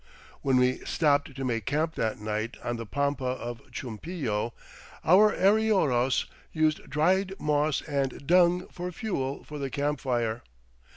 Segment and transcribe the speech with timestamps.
[0.41, 4.51] When we stopped to make camp that night on the Pampa of Chumpillo,
[5.05, 10.41] our arrieros used dried moss and dung for fuel for the camp fire.